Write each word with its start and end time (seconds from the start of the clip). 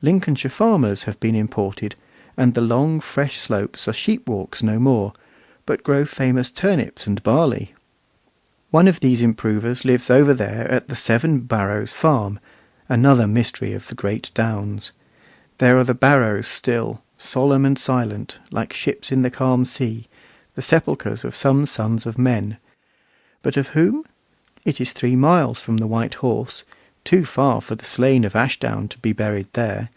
Lincolnshire 0.00 0.48
farmers 0.52 1.02
have 1.02 1.18
been 1.18 1.34
imported, 1.34 1.96
and 2.36 2.54
the 2.54 2.60
long, 2.60 3.00
fresh 3.00 3.36
slopes 3.36 3.88
are 3.88 3.92
sheep 3.92 4.28
walks 4.28 4.62
no 4.62 4.78
more, 4.78 5.12
but 5.66 5.82
grow 5.82 6.04
famous 6.04 6.50
turnips 6.52 7.08
and 7.08 7.20
barley. 7.24 7.74
One 8.70 8.86
of 8.86 9.00
these 9.00 9.22
improvers 9.22 9.84
lives 9.84 10.08
over 10.08 10.32
there 10.34 10.70
at 10.70 10.86
the 10.86 10.94
"Seven 10.94 11.40
Barrows" 11.40 11.92
farm, 11.94 12.38
another 12.88 13.26
mystery 13.26 13.72
of 13.72 13.88
the 13.88 13.96
great 13.96 14.30
downs. 14.34 14.92
There 15.58 15.76
are 15.76 15.82
the 15.84 15.94
barrows 15.94 16.46
still, 16.46 17.02
solemn 17.16 17.64
and 17.64 17.76
silent, 17.76 18.38
like 18.52 18.72
ships 18.72 19.10
in 19.10 19.22
the 19.22 19.32
calm 19.32 19.64
sea, 19.64 20.06
the 20.54 20.62
sepulchres 20.62 21.24
of 21.24 21.34
some 21.34 21.66
sons 21.66 22.06
of 22.06 22.16
men. 22.16 22.58
But 23.42 23.56
of 23.56 23.70
whom? 23.70 24.04
It 24.64 24.80
is 24.80 24.92
three 24.92 25.16
miles 25.16 25.60
from 25.60 25.78
the 25.78 25.88
White 25.88 26.14
Horse 26.14 26.62
too 27.04 27.24
far 27.24 27.62
for 27.62 27.74
the 27.74 27.86
slain 27.86 28.22
of 28.22 28.36
Ashdown 28.36 28.86
to 28.88 28.98
be 28.98 29.14
buried 29.14 29.48
there. 29.54 29.88